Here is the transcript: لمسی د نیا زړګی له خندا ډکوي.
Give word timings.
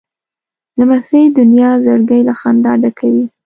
لمسی 0.79 1.23
د 1.35 1.37
نیا 1.51 1.71
زړګی 1.83 2.21
له 2.29 2.33
خندا 2.39 2.73
ډکوي. 2.81 3.25